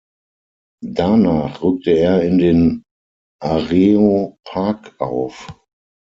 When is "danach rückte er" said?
0.83-2.23